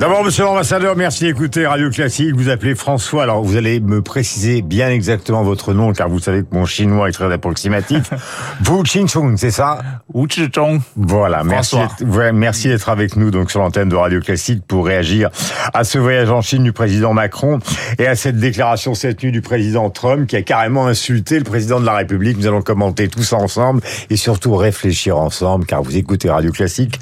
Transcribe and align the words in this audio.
D'abord, 0.00 0.24
monsieur 0.24 0.44
l'ambassadeur, 0.44 0.96
merci 0.96 1.24
d'écouter 1.24 1.66
Radio 1.66 1.88
Classique. 1.90 2.34
Vous 2.34 2.48
appelez 2.48 2.74
François. 2.74 3.22
Alors, 3.22 3.42
vous 3.42 3.56
allez 3.56 3.80
me 3.80 4.02
préciser 4.02 4.60
bien 4.60 4.90
exactement 4.90 5.42
votre 5.42 5.72
nom, 5.72 5.92
car 5.92 6.08
vous 6.08 6.18
savez 6.18 6.40
que 6.42 6.52
mon 6.52 6.66
chinois 6.66 7.08
est 7.08 7.12
très 7.12 7.32
approximatif. 7.32 8.10
Wu 8.68 8.82
Qingchong, 8.82 9.36
c'est 9.36 9.50
ça? 9.50 9.78
Wu 10.12 10.26
Zhizhong. 10.28 10.80
Voilà, 10.96 11.44
merci, 11.44 11.76
ouais, 12.04 12.32
merci 12.32 12.68
d'être 12.68 12.88
avec 12.88 13.16
nous 13.16 13.30
donc 13.30 13.50
sur 13.50 13.60
l'antenne 13.60 13.88
de 13.88 13.96
Radio 13.96 14.20
Classique 14.20 14.62
pour 14.66 14.86
réagir 14.86 15.30
à 15.72 15.84
ce 15.84 15.98
voyage 15.98 16.30
en 16.30 16.42
Chine 16.42 16.64
du 16.64 16.72
président 16.72 17.12
Macron 17.12 17.60
et 17.98 18.06
à 18.06 18.16
cette 18.16 18.38
déclaration 18.38 18.94
cette 18.94 19.22
nuit 19.22 19.32
du 19.32 19.42
président 19.42 19.90
Trump 19.90 20.26
qui 20.26 20.36
a 20.36 20.42
carrément 20.42 20.86
insulté 20.86 21.38
le 21.38 21.44
président 21.44 21.80
de 21.80 21.86
la 21.86 21.94
République. 21.94 22.36
Nous 22.38 22.46
allons 22.46 22.62
commenter 22.62 23.08
tous 23.08 23.32
ensemble 23.32 23.80
et 24.10 24.16
surtout 24.16 24.56
réfléchir 24.56 25.18
ensemble, 25.18 25.66
car 25.66 25.82
vous 25.82 25.96
écoutez 25.96 26.28
Radio 26.28 26.50
Classique. 26.50 26.98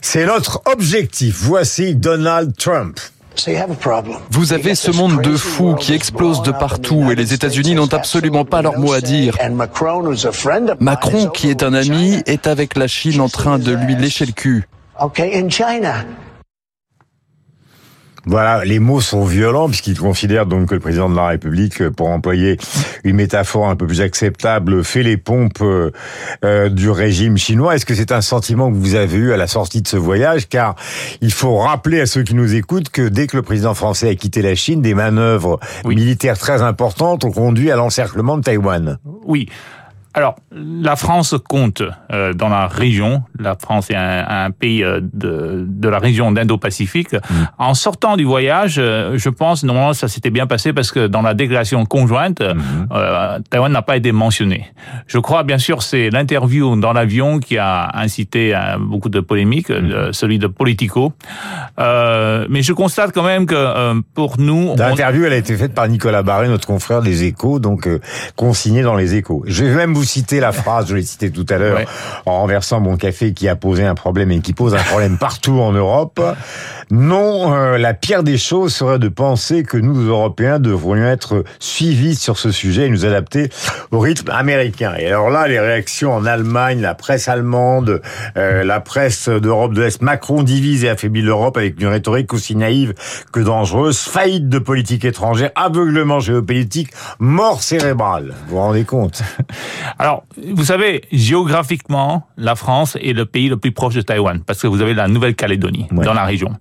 C'est 0.00 0.24
notre 0.24 0.62
objectif. 0.66 1.36
Voici 1.42 1.79
Donald 1.88 2.56
Trump. 2.56 3.00
Vous 4.30 4.52
avez 4.52 4.74
ce 4.74 4.90
monde 4.90 5.22
de 5.22 5.34
fous 5.34 5.74
qui 5.74 5.94
explose 5.94 6.42
de 6.42 6.52
partout 6.52 7.10
et 7.10 7.14
les 7.14 7.32
États-Unis 7.32 7.74
n'ont 7.74 7.92
absolument 7.92 8.44
pas 8.44 8.60
leur 8.60 8.78
mot 8.78 8.92
à 8.92 9.00
dire. 9.00 9.36
Macron, 10.78 11.28
qui 11.28 11.48
est 11.48 11.62
un 11.62 11.72
ami, 11.72 12.22
est 12.26 12.46
avec 12.46 12.76
la 12.76 12.86
Chine 12.86 13.20
en 13.20 13.28
train 13.28 13.58
de 13.58 13.72
lui 13.72 13.94
lécher 13.94 14.26
le 14.26 14.32
cul. 14.32 14.68
Voilà, 18.26 18.64
les 18.64 18.78
mots 18.78 19.00
sont 19.00 19.24
violents 19.24 19.68
puisqu'il 19.68 19.98
considère 19.98 20.46
donc 20.46 20.68
que 20.68 20.74
le 20.74 20.80
président 20.80 21.08
de 21.08 21.16
la 21.16 21.28
République, 21.28 21.88
pour 21.90 22.08
employer 22.08 22.58
une 23.04 23.16
métaphore 23.16 23.68
un 23.68 23.76
peu 23.76 23.86
plus 23.86 24.00
acceptable, 24.00 24.84
fait 24.84 25.02
les 25.02 25.16
pompes 25.16 25.62
euh, 25.62 25.90
euh, 26.44 26.68
du 26.68 26.90
régime 26.90 27.36
chinois. 27.38 27.74
Est-ce 27.74 27.86
que 27.86 27.94
c'est 27.94 28.12
un 28.12 28.20
sentiment 28.20 28.70
que 28.70 28.76
vous 28.76 28.94
avez 28.94 29.16
eu 29.16 29.32
à 29.32 29.36
la 29.36 29.46
sortie 29.46 29.82
de 29.82 29.88
ce 29.88 29.96
voyage? 29.96 30.48
Car 30.48 30.74
il 31.20 31.32
faut 31.32 31.56
rappeler 31.56 32.00
à 32.00 32.06
ceux 32.06 32.22
qui 32.22 32.34
nous 32.34 32.54
écoutent 32.54 32.90
que 32.90 33.08
dès 33.08 33.26
que 33.26 33.36
le 33.36 33.42
président 33.42 33.74
français 33.74 34.10
a 34.10 34.14
quitté 34.14 34.42
la 34.42 34.54
Chine, 34.54 34.82
des 34.82 34.94
manœuvres 34.94 35.58
militaires 35.84 36.38
très 36.38 36.62
importantes 36.62 37.24
ont 37.24 37.32
conduit 37.32 37.70
à 37.70 37.76
l'encerclement 37.76 38.36
de 38.36 38.42
Taïwan. 38.42 38.98
Oui. 39.24 39.48
Alors, 40.12 40.36
la 40.52 40.96
France 40.96 41.36
compte 41.48 41.82
euh, 42.12 42.32
dans 42.32 42.48
la 42.48 42.66
région. 42.66 43.22
La 43.38 43.54
France 43.54 43.88
est 43.90 43.94
un, 43.94 44.24
un 44.28 44.50
pays 44.50 44.82
euh, 44.82 45.00
de, 45.00 45.64
de 45.68 45.88
la 45.88 45.98
région 46.00 46.32
d'Indo-Pacifique. 46.32 47.14
En 47.56 47.74
sortant 47.74 48.16
du 48.16 48.24
voyage, 48.24 48.76
euh, 48.78 49.16
je 49.16 49.28
pense 49.28 49.62
normalement 49.62 49.92
ça 49.92 50.08
s'était 50.08 50.30
bien 50.30 50.48
passé 50.48 50.72
parce 50.72 50.90
que 50.90 51.06
dans 51.06 51.22
la 51.22 51.34
déclaration 51.34 51.84
conjointe, 51.86 52.40
euh, 52.40 53.38
Taïwan 53.48 53.70
n'a 53.70 53.82
pas 53.82 53.96
été 53.96 54.10
mentionné. 54.10 54.72
Je 55.06 55.18
crois 55.18 55.44
bien 55.44 55.58
sûr 55.58 55.82
c'est 55.82 56.10
l'interview 56.10 56.74
dans 56.74 56.92
l'avion 56.92 57.38
qui 57.38 57.56
a 57.56 57.88
incité 57.96 58.52
à 58.52 58.76
beaucoup 58.76 59.08
de 59.08 59.20
polémiques, 59.20 59.70
euh, 59.70 60.10
celui 60.12 60.38
de 60.40 60.48
Politico. 60.48 61.12
Euh, 61.78 62.46
mais 62.50 62.62
je 62.62 62.72
constate 62.72 63.12
quand 63.14 63.22
même 63.22 63.46
que 63.46 63.54
euh, 63.54 64.00
pour 64.14 64.38
nous, 64.40 64.70
on- 64.70 64.76
L'interview, 64.76 65.24
elle 65.26 65.32
a 65.32 65.36
été 65.36 65.56
faite 65.56 65.74
par 65.74 65.86
Nicolas 65.88 66.22
Barré, 66.24 66.48
notre 66.48 66.66
confrère 66.66 67.02
des 67.02 67.22
Échos, 67.24 67.60
donc 67.60 67.86
euh, 67.86 68.00
consigné 68.34 68.82
dans 68.82 68.96
les 68.96 69.14
Échos. 69.14 69.44
Je 69.46 69.64
vais 69.64 69.74
même 69.76 69.94
vous 69.94 70.02
citer 70.04 70.39
la 70.40 70.52
phrase, 70.52 70.86
je 70.88 70.94
l'ai 70.94 71.02
citée 71.02 71.30
tout 71.30 71.46
à 71.48 71.58
l'heure, 71.58 71.76
Ouais. 71.78 71.86
en 72.26 72.40
renversant 72.40 72.80
mon 72.80 72.96
café, 72.96 73.32
qui 73.32 73.48
a 73.48 73.56
posé 73.56 73.84
un 73.84 73.94
problème 73.94 74.30
et 74.32 74.40
qui 74.40 74.52
pose 74.52 74.74
un 74.74 74.82
problème 74.82 75.18
partout 75.18 75.60
en 75.60 75.72
Europe. 75.72 76.20
Non, 76.90 77.54
euh, 77.54 77.78
la 77.78 77.94
pire 77.94 78.22
des 78.24 78.36
choses 78.38 78.74
serait 78.74 78.98
de 78.98 79.08
penser 79.08 79.62
que 79.62 79.76
nous, 79.76 80.00
Européens, 80.08 80.58
devrions 80.58 81.04
être 81.06 81.44
suivis 81.60 82.16
sur 82.16 82.36
ce 82.38 82.50
sujet 82.50 82.86
et 82.86 82.90
nous 82.90 83.04
adapter 83.04 83.48
au 83.92 84.00
rythme 84.00 84.30
américain. 84.30 84.94
Et 84.98 85.06
alors 85.06 85.30
là, 85.30 85.46
les 85.46 85.60
réactions 85.60 86.12
en 86.12 86.24
Allemagne, 86.26 86.80
la 86.80 86.94
presse 86.94 87.28
allemande, 87.28 88.02
euh, 88.36 88.64
la 88.64 88.80
presse 88.80 89.28
d'Europe 89.28 89.74
de 89.74 89.82
l'Est, 89.82 90.02
Macron 90.02 90.42
divise 90.42 90.84
et 90.84 90.88
affaiblit 90.88 91.22
l'Europe 91.22 91.56
avec 91.56 91.80
une 91.80 91.86
rhétorique 91.88 92.32
aussi 92.32 92.56
naïve 92.56 92.94
que 93.32 93.40
dangereuse, 93.40 93.98
faillite 94.00 94.48
de 94.48 94.58
politique 94.58 95.04
étrangère, 95.04 95.50
aveuglement 95.54 96.18
géopolitique, 96.18 96.90
mort 97.20 97.62
cérébrale. 97.62 98.34
Vous 98.48 98.56
vous 98.56 98.60
rendez 98.60 98.84
compte? 98.84 99.22
Alors, 99.98 100.24
vous 100.54 100.64
savez, 100.64 101.02
géographiquement, 101.12 102.26
la 102.36 102.54
France 102.54 102.96
est 103.02 103.12
le 103.12 103.26
pays 103.26 103.48
le 103.48 103.56
plus 103.56 103.72
proche 103.72 103.94
de 103.94 104.00
Taïwan, 104.02 104.40
parce 104.46 104.60
que 104.62 104.66
vous 104.66 104.80
avez 104.80 104.94
la 104.94 105.08
Nouvelle-Calédonie 105.08 105.86
Ouais. 105.92 106.04
dans 106.04 106.14
la 106.14 106.24
région. 106.24 106.52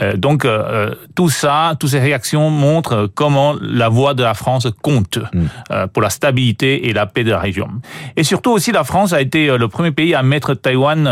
Euh, 0.00 0.16
donc, 0.16 0.44
euh, 0.44 0.48
euh, 0.90 0.94
tout 1.14 1.28
ça, 1.28 1.74
toutes 1.78 1.90
ces 1.90 1.98
réactions 2.00 2.48
montrent 2.50 3.10
comment 3.14 3.54
la 3.60 3.88
voix 3.88 4.14
de 4.14 4.22
la 4.22 4.34
France 4.34 4.66
compte 4.82 5.18
euh, 5.70 5.86
pour 5.86 6.02
la 6.02 6.10
stabilité 6.10 6.88
et 6.88 6.92
la 6.92 7.06
paix 7.06 7.24
de 7.24 7.30
la 7.30 7.38
région. 7.38 7.68
Et 8.16 8.24
surtout 8.24 8.50
aussi, 8.52 8.72
la 8.72 8.84
France 8.84 9.12
a 9.12 9.20
été 9.20 9.48
euh, 9.50 9.58
le 9.58 9.68
premier 9.68 9.90
pays 9.90 10.14
à 10.14 10.22
mettre 10.22 10.54
Taïwan 10.54 11.08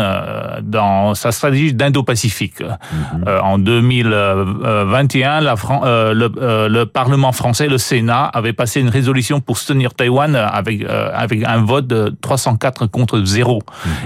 dans 0.63 1.13
sa 1.15 1.31
stratégie 1.31 1.73
d'Indo-Pacifique. 1.73 2.61
Euh, 3.27 3.39
en 3.41 3.57
2021, 3.59 5.41
la 5.41 5.55
Fran- 5.55 5.81
euh, 5.85 6.13
le, 6.13 6.31
euh, 6.41 6.67
le 6.69 6.85
Parlement 6.85 7.31
français, 7.31 7.67
le 7.67 7.77
Sénat, 7.77 8.25
avait 8.25 8.53
passé 8.53 8.81
une 8.81 8.89
résolution 8.89 9.39
pour 9.41 9.57
soutenir 9.57 9.93
Taïwan 9.93 10.35
avec, 10.35 10.83
euh, 10.83 11.09
avec 11.13 11.43
un 11.43 11.57
vote 11.57 11.87
de 11.87 11.98
304 12.21 12.87
contre 12.87 13.21
0. 13.23 13.61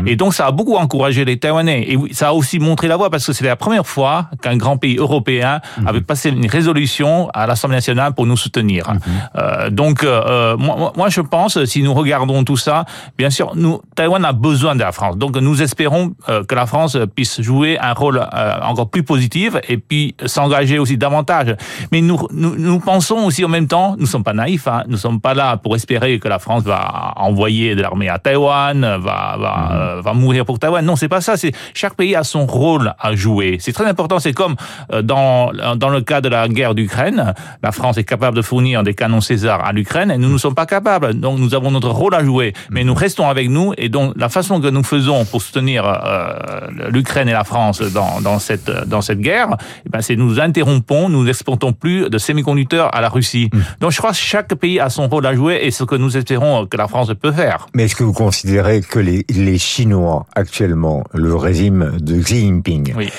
Et 0.06 0.16
donc, 0.16 0.34
ça 0.34 0.48
a 0.48 0.52
beaucoup 0.52 0.76
encouragé 0.76 1.26
les 1.26 1.38
Taïwanais. 1.38 1.82
Et 1.90 1.98
ça 2.14 2.30
a 2.30 2.34
aussi 2.34 2.60
montré 2.60 2.88
la 2.88 2.98
voie 2.98 3.10
parce 3.10 3.26
que 3.26 3.34
c'est 3.34 3.46
la 3.46 3.56
première 3.56 3.88
fois 3.88 4.30
qu'un 4.42 4.58
grand 4.58 4.78
pays 4.78 4.98
européen 4.98 5.62
avait 5.86 6.02
passé 6.02 6.30
une 6.30 6.48
résolution 6.48 7.30
à 7.34 7.48
l'Assemblée 7.48 7.78
nationale 7.78 8.14
pour 8.14 8.26
nous 8.26 8.38
soutenir. 8.38 8.94
Euh, 9.36 9.70
donc, 9.70 10.04
euh, 10.04 10.58
moi, 10.58 11.10
je 11.10 11.22
pense, 11.22 11.64
si 11.66 11.82
nous 11.84 11.94
regardons 11.94 12.44
tout 12.44 12.58
ça, 12.58 12.86
bien 13.18 13.30
sûr, 13.30 13.54
nous, 13.56 13.82
Taïwan 13.96 14.24
a 14.26 14.34
besoin 14.34 14.76
de 14.76 14.82
la 14.82 14.92
France. 14.92 15.18
Donc, 15.18 15.36
nous 15.38 15.62
espérons 15.62 16.14
euh, 16.30 16.44
que 16.44 16.56
la 16.56 16.66
France 16.66 16.98
puisse 17.16 17.42
jouer 17.42 17.78
un 17.80 17.94
rôle 17.94 18.26
encore 18.62 18.90
plus 18.90 19.04
positif 19.04 19.56
et 19.68 19.78
puis 19.78 20.16
s'engager 20.26 20.80
aussi 20.80 20.98
davantage. 20.98 21.56
Mais 21.92 22.02
nous, 22.02 22.20
nous, 22.32 22.56
nous 22.56 22.80
pensons 22.80 23.26
aussi 23.26 23.46
en 23.46 23.50
même 23.50 23.68
temps, 23.68 23.96
nous 23.98 24.06
sommes 24.06 24.24
pas 24.24 24.34
naïfs, 24.34 24.68
hein, 24.68 24.84
nous 24.88 24.98
sommes 24.98 25.20
pas 25.20 25.34
là 25.34 25.58
pour 25.58 25.76
espérer 25.76 26.20
que 26.20 26.28
la 26.28 26.40
France 26.40 26.64
va 26.64 27.14
envoyer 27.18 27.76
de 27.76 27.82
l'armée 27.84 28.10
à 28.10 28.18
Taïwan, 28.18 28.80
va, 28.82 29.36
va, 29.38 29.70
euh, 29.74 30.02
va 30.02 30.14
mourir 30.14 30.46
pour 30.46 30.58
Taïwan. 30.58 30.84
Non, 30.84 30.96
c'est 30.96 31.10
pas 31.10 31.22
ça. 31.22 31.38
C'est 31.38 31.52
chaque 31.74 31.96
pays 31.96 32.16
a 32.16 32.24
son 32.24 32.46
rôle 32.46 32.96
à 33.00 33.16
jouer. 33.16 33.58
C'est 33.60 33.74
très 33.74 33.86
important. 33.86 34.20
C'est 34.20 34.34
comme 34.34 34.56
euh, 34.92 35.02
dans 35.02 35.52
dans 35.76 35.90
le 35.90 36.02
cas 36.02 36.22
de 36.22 36.30
la 36.30 36.48
guerre 36.48 36.74
d'Ukraine, 36.74 37.34
la 37.62 37.72
France 37.72 37.98
est 37.98 38.04
capable 38.04 38.38
de 38.38 38.42
fournir 38.42 38.84
des 38.84 38.94
canons 38.94 39.22
César 39.22 39.64
à 39.64 39.72
l'Ukraine 39.74 40.10
et 40.12 40.18
nous 40.18 40.32
ne 40.32 40.38
sommes 40.38 40.56
pas 40.56 40.66
capables. 40.66 41.14
Donc 41.14 41.38
nous 41.40 41.54
avons 41.54 41.72
notre 41.72 41.90
rôle 41.90 42.16
à 42.16 42.24
jouer, 42.24 42.54
mais 42.72 42.84
nous 42.84 42.94
restons 42.94 43.28
avec 43.30 43.50
nous 43.50 43.74
et 43.78 43.90
donc 43.90 44.14
la 44.16 44.30
façon 44.30 44.62
que 44.62 44.68
nous 44.68 44.84
faisons 44.84 45.26
pour 45.26 45.42
soutenir 45.42 45.84
euh, 45.86 46.90
l'Ukraine 46.90 47.28
et 47.28 47.34
la 47.34 47.44
France 47.44 47.82
dans 47.82 48.22
dans 48.22 48.40
cette 48.40 48.72
dans 48.88 49.02
cette 49.02 49.20
guerre, 49.20 49.50
eh 49.86 49.90
ben 49.90 50.02
c'est 50.02 50.16
nous 50.16 50.40
interrompons, 50.40 51.10
nous 51.10 51.24
n'exportons 51.26 51.74
plus 51.74 52.10
de 52.10 52.18
semi-conducteurs 52.18 52.90
à 52.96 53.02
la 53.02 53.10
Russie. 53.10 53.50
Donc 53.82 53.92
je 53.92 53.98
crois 53.98 54.12
que 54.12 54.24
chaque 54.34 54.54
pays 54.56 54.80
a 54.80 54.90
son 54.90 55.08
rôle 55.08 55.26
à 55.26 55.34
jouer 55.36 55.60
et 55.64 55.72
ce 55.72 55.84
que 55.84 55.96
nous 55.96 56.16
espérons 56.16 56.66
que 56.66 56.78
la 56.78 56.88
France 56.88 57.12
peut 57.20 57.32
faire. 57.32 57.68
Mais 57.74 57.86
est-ce 57.86 57.96
que 57.96 58.04
vous 58.04 58.14
considérez 58.14 58.82
que 58.82 59.00
les, 59.00 59.26
les 59.30 59.58
Chinois, 59.58 60.26
actuellement, 60.36 61.04
le 61.14 61.36
régime 61.36 61.98
de 62.00 62.18
Xi 62.22 62.42
Jinping, 62.42 62.94
Oui. 62.96 63.10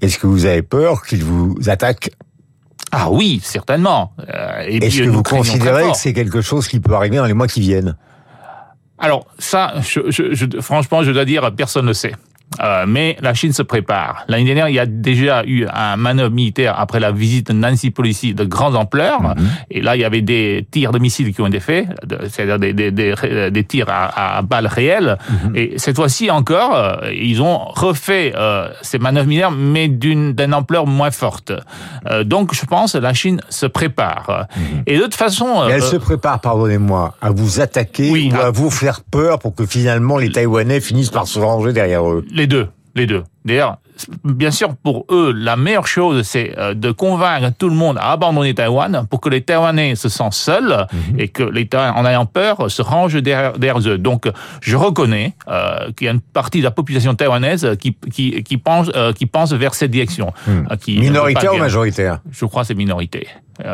est-ce 0.00 0.18
que 0.18 0.26
vous 0.28 0.44
avez 0.46 0.62
peur 0.62 1.04
qu'ils 1.04 1.24
vous 1.24 1.56
attaquent 1.66 2.10
Ah 2.92 3.10
oui, 3.10 3.40
certainement. 3.42 4.12
Euh, 4.32 4.60
Est-ce 4.68 5.00
que 5.02 5.08
vous 5.08 5.22
considérez 5.24 5.90
que 5.90 5.96
c'est 5.96 6.12
quelque 6.12 6.40
chose 6.40 6.68
qui 6.68 6.78
peut 6.80 6.94
arriver 6.94 7.16
dans 7.16 7.26
les 7.26 7.34
mois 7.34 7.48
qui 7.48 7.60
viennent? 7.60 7.96
Alors 9.00 9.26
ça, 9.38 9.74
je, 9.80 10.00
je, 10.10 10.34
je- 10.34 10.60
franchement, 10.60 11.02
je 11.02 11.10
dois 11.12 11.24
dire, 11.24 11.52
personne 11.56 11.86
ne 11.86 11.92
sait. 11.92 12.14
Euh, 12.60 12.86
mais 12.88 13.16
la 13.20 13.34
Chine 13.34 13.52
se 13.52 13.62
prépare. 13.62 14.24
L'année 14.26 14.44
dernière, 14.46 14.68
il 14.68 14.74
y 14.74 14.78
a 14.78 14.86
déjà 14.86 15.44
eu 15.44 15.66
un 15.72 15.96
manœuvre 15.96 16.30
militaire 16.34 16.74
après 16.78 16.98
la 16.98 17.12
visite 17.12 17.48
de 17.48 17.52
Nancy 17.52 17.90
Pelosi 17.90 18.34
de 18.34 18.44
grande 18.44 18.74
ampleur. 18.74 19.34
Et 19.70 19.80
là, 19.80 19.96
il 19.96 20.00
y 20.00 20.04
avait 20.04 20.22
des 20.22 20.66
tirs 20.70 20.90
de 20.90 20.98
missiles 20.98 21.32
qui 21.34 21.40
ont 21.40 21.46
été 21.46 21.60
faits, 21.60 21.86
de- 22.06 22.18
c'est-à-dire 22.28 22.58
des, 22.58 22.72
des, 22.72 22.90
des, 22.90 23.50
des 23.50 23.64
tirs 23.64 23.88
à, 23.88 24.38
à 24.38 24.42
balles 24.42 24.66
réelles. 24.66 25.18
Et 25.54 25.74
cette 25.78 25.96
fois-ci 25.96 26.30
encore, 26.30 26.74
euh, 26.74 27.12
ils 27.12 27.40
ont 27.42 27.58
refait 27.58 28.32
euh, 28.36 28.68
ces 28.82 28.98
manœuvres 28.98 29.28
militaires, 29.28 29.50
mais 29.52 29.88
d'une 29.88 30.32
d'une 30.32 30.54
ampleur 30.54 30.86
moins 30.86 31.10
forte. 31.10 31.52
Euh, 32.10 32.24
donc, 32.24 32.54
je 32.54 32.64
pense 32.64 32.92
que 32.94 32.98
la 32.98 33.14
Chine 33.14 33.40
se 33.50 33.66
prépare. 33.66 34.46
Et 34.86 34.96
de 34.96 35.02
toute 35.02 35.14
façon... 35.14 35.64
Mais 35.66 35.74
elle 35.74 35.82
euh, 35.82 35.90
se 35.90 35.96
prépare, 35.96 36.40
pardonnez-moi, 36.40 37.14
à 37.20 37.30
vous 37.30 37.60
attaquer 37.60 38.10
Oui, 38.10 38.30
ou 38.32 38.36
ah. 38.40 38.46
à 38.46 38.50
vous 38.50 38.70
faire 38.70 39.02
peur 39.02 39.38
pour 39.38 39.54
que 39.54 39.66
finalement 39.66 40.16
les 40.18 40.32
Taïwanais 40.32 40.80
finissent 40.80 41.10
par 41.10 41.26
se 41.26 41.38
ranger 41.38 41.72
derrière 41.72 42.08
eux. 42.08 42.24
Les 42.38 42.46
deux, 42.46 42.68
les 42.94 43.06
deux. 43.06 43.24
D'ailleurs, 43.44 43.78
bien 44.22 44.52
sûr, 44.52 44.76
pour 44.76 45.06
eux, 45.10 45.32
la 45.32 45.56
meilleure 45.56 45.88
chose, 45.88 46.22
c'est 46.22 46.56
euh, 46.56 46.72
de 46.72 46.92
convaincre 46.92 47.50
tout 47.58 47.68
le 47.68 47.74
monde 47.74 47.98
à 47.98 48.12
abandonner 48.12 48.54
Taïwan 48.54 49.08
pour 49.10 49.20
que 49.20 49.28
les 49.28 49.40
Taïwanais 49.40 49.96
se 49.96 50.08
sentent 50.08 50.34
seuls 50.34 50.86
et 51.18 51.26
que 51.26 51.42
les 51.42 51.66
Taïwanais, 51.66 51.98
en 51.98 52.06
ayant 52.06 52.26
peur, 52.26 52.70
se 52.70 52.80
rangent 52.80 53.20
derrière, 53.20 53.58
derrière 53.58 53.80
eux. 53.88 53.98
Donc, 53.98 54.30
je 54.60 54.76
reconnais 54.76 55.34
euh, 55.48 55.90
qu'il 55.96 56.04
y 56.04 56.08
a 56.08 56.12
une 56.12 56.20
partie 56.20 56.58
de 56.58 56.64
la 56.64 56.70
population 56.70 57.12
taïwanaise 57.16 57.76
qui, 57.80 57.96
qui, 58.12 58.44
qui, 58.44 58.56
pense, 58.56 58.88
euh, 58.94 59.12
qui 59.12 59.26
pense 59.26 59.52
vers 59.52 59.74
cette 59.74 59.90
direction. 59.90 60.32
qui 60.80 60.94
pas 60.94 61.00
Minoritaire 61.00 61.54
ou 61.54 61.58
majoritaire? 61.58 62.20
Je 62.30 62.44
crois 62.44 62.62
que 62.62 62.68
c'est 62.68 62.74
minorité. 62.74 63.26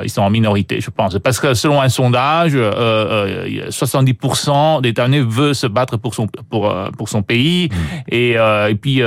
Ils 0.02 0.10
sont 0.10 0.22
en 0.22 0.30
minorité, 0.30 0.80
je 0.80 0.90
pense, 0.90 1.18
parce 1.18 1.40
que 1.40 1.54
selon 1.54 1.80
un 1.80 1.88
sondage, 1.88 2.54
70% 2.54 4.80
des 4.80 4.94
Taïwanais 4.94 5.20
veulent 5.20 5.54
se 5.54 5.66
battre 5.66 5.96
pour 5.96 6.14
son 6.14 6.26
pour 6.26 6.74
pour 6.96 7.08
son 7.08 7.22
pays, 7.22 7.68
mm. 7.68 7.74
et, 8.08 8.32
et 8.32 8.74
puis 8.74 9.02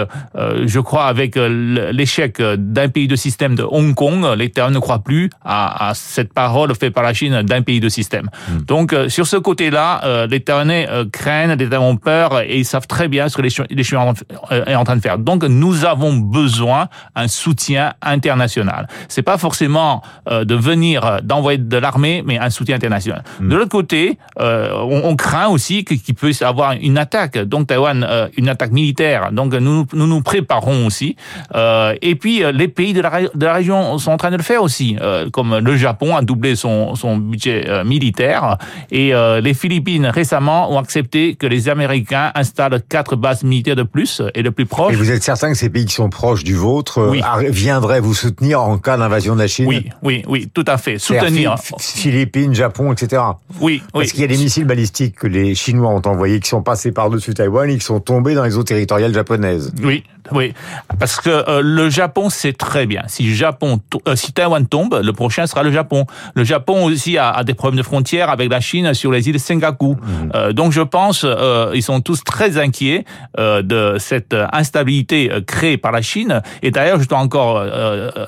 je 0.66 0.80
crois 0.80 1.06
avec 1.06 1.36
l'échec 1.36 2.42
d'un 2.42 2.90
pays 2.90 3.08
de 3.08 3.16
système 3.16 3.56
de 3.56 3.64
Hong 3.64 3.96
Kong, 3.96 4.26
les 4.38 4.50
Taïwanais 4.50 4.76
ne 4.76 4.80
croient 4.80 5.04
plus 5.04 5.30
à, 5.44 5.90
à 5.90 5.94
cette 5.94 6.34
parole 6.34 6.74
faite 6.76 6.94
par 6.94 7.04
la 7.04 7.14
Chine 7.14 7.42
d'un 7.42 7.62
pays 7.62 7.80
de 7.80 7.90
système. 7.90 8.30
Mm. 8.50 8.58
Donc 8.68 8.96
sur 9.08 9.28
ce 9.28 9.38
côté-là, 9.38 10.28
les 10.28 10.42
Taïwanais 10.42 10.88
craignent, 11.12 11.54
les 11.54 11.70
Taïwanais 11.70 11.92
ont 11.92 11.98
peur 11.98 12.42
et 12.42 12.60
ils 12.60 12.66
savent 12.66 12.88
très 12.88 13.08
bien 13.08 13.30
ce 13.30 13.38
que 13.38 13.42
les 13.42 13.84
Chinois 13.84 14.14
est 14.52 14.76
en 14.76 14.84
train 14.84 14.96
de 14.96 15.02
faire. 15.02 15.18
Donc 15.18 15.44
nous 15.44 15.86
avons 15.86 16.14
besoin 16.14 16.88
un 17.16 17.28
soutien 17.28 17.94
international. 18.02 18.88
C'est 19.08 19.22
pas 19.22 19.38
forcément 19.38 20.02
euh, 20.30 20.46
de 20.46 20.56
venir 20.68 21.06
euh, 21.06 21.20
d'envoyer 21.22 21.58
de 21.58 21.78
l'armée, 21.78 22.24
mais 22.26 22.38
un 22.38 22.50
soutien 22.50 22.76
international. 22.76 23.24
De 23.40 23.46
hmm. 23.46 23.50
l'autre 23.50 23.70
côté, 23.70 24.18
euh, 24.40 24.72
on, 24.74 25.10
on, 25.10 25.16
craint 25.16 25.48
aussi 25.48 25.84
qu'il 25.84 26.16
puisse 26.16 26.42
avoir 26.42 26.74
une 26.74 26.98
attaque. 26.98 27.38
Donc 27.38 27.68
Taïwan, 27.68 28.06
euh, 28.08 28.28
une 28.38 28.50
attaque 28.50 28.72
militaire. 28.72 29.32
Donc 29.32 29.54
nous 29.54 29.86
nous, 29.94 30.08
nous 30.08 30.22
préparons 30.22 30.86
aussi. 30.86 31.16
Euh, 31.56 31.96
et 32.02 32.16
puis 32.16 32.44
les 32.54 32.68
pays 32.68 32.94
de 32.94 33.02
la, 33.02 33.22
de 33.34 33.46
la, 33.46 33.54
région 33.54 33.98
sont 33.98 34.12
en 34.12 34.18
train 34.18 34.32
de 34.32 34.38
le 34.38 34.44
faire 34.44 34.62
aussi, 34.62 34.98
comme 35.32 35.58
le 35.58 35.78
Japon 35.78 36.16
a 36.16 36.22
doublé 36.22 36.56
son, 36.56 36.96
son 36.96 37.18
budget 37.18 37.84
militaire 37.84 38.58
et 38.92 39.14
les 39.42 39.54
Philippines 39.54 40.06
récemment 40.06 40.72
ont 40.72 40.80
accepté 40.80 41.36
que 41.36 41.48
les 41.48 41.70
Américains 41.70 42.32
installent 42.36 42.82
quatre 42.88 43.16
bases 43.16 43.44
militaires 43.44 43.76
de 43.76 43.84
plus 43.84 44.22
et 44.36 44.44
de 44.44 44.50
plus 44.50 44.66
proches. 44.66 44.94
Et 44.94 44.96
vous 44.96 45.12
êtes 45.12 45.24
certain 45.24 45.52
que 45.52 45.58
ces 45.58 45.70
pays 45.70 45.86
qui 45.86 45.94
sont 45.94 46.10
proches 46.10 46.44
du 46.44 46.56
vôtre 46.56 47.00
euh, 47.00 47.50
viendraient 47.50 48.00
vous 48.00 48.14
soutenir 48.14 48.62
en 48.62 48.78
cas 48.78 48.98
d'invasion 48.98 49.36
de 49.36 49.42
la 49.42 49.48
Chine? 49.48 49.68
Oui, 49.68 49.90
oui, 50.04 50.24
oui, 50.28 50.50
tout 50.58 50.66
à 50.66 50.78
fait. 50.80 50.98
Soutenir. 50.98 51.56
Philippines, 51.80 52.56
Japon, 52.56 52.92
etc. 52.92 53.22
Oui, 53.62 53.62
oui. 53.62 53.82
Parce 53.94 54.12
qu'il 54.12 54.22
y 54.22 54.24
a 54.24 54.28
des 54.28 54.38
missiles 54.38 54.66
balistiques 54.66 55.16
que 55.16 55.28
les 55.28 55.54
Chinois 55.54 55.92
ont 55.92 56.02
envoyés 56.08 56.40
qui 56.40 56.50
sont 56.50 56.64
passés 56.64 56.92
par-dessus 56.92 57.36
Taïwan 57.36 57.70
et 57.70 57.78
qui 57.78 57.86
sont 57.86 58.00
tombés 58.00 58.34
dans 58.34 58.44
les 58.44 58.58
eaux 58.58 58.64
territoriales 58.64 59.14
japonaises. 59.14 59.72
Oui, 59.84 60.04
oui, 60.32 60.54
parce 61.00 61.20
que 61.20 61.30
euh, 61.30 61.62
le 61.62 61.90
Japon 61.90 62.30
sait 62.30 62.54
très 62.54 62.86
bien. 62.86 63.04
Si 63.08 63.34
Japon, 63.36 63.80
euh, 64.08 64.16
si 64.16 64.34
Taïwan 64.34 64.68
tombe, 64.68 65.00
le 65.04 65.14
prochain 65.14 65.48
sera 65.48 65.64
le 65.64 65.72
Japon. 65.72 66.06
Le 66.36 66.44
Japon 66.44 66.86
aussi 66.86 67.18
a, 67.18 67.32
a 67.32 67.44
des 67.44 67.54
problèmes 67.54 67.78
de 67.78 67.84
frontières 67.84 68.30
avec 68.30 68.50
la 68.50 68.60
Chine 68.60 68.94
sur 68.94 69.12
les 69.12 69.30
îles 69.30 69.40
Sengaku. 69.40 69.96
Mhm. 69.96 70.32
Euh, 70.36 70.54
donc 70.54 70.72
je 70.72 70.82
pense, 70.82 71.22
euh, 71.24 71.72
ils 71.74 71.84
sont 71.84 72.02
tous 72.02 72.24
très 72.24 72.58
inquiets 72.58 73.06
de 73.38 73.96
cette 74.00 74.36
instabilité 74.52 75.30
créée 75.46 75.78
par 75.78 75.92
la 75.92 76.02
Chine. 76.02 76.42
Et 76.62 76.72
d'ailleurs, 76.72 77.02
je 77.02 77.08
dois 77.08 77.20
encore 77.20 77.64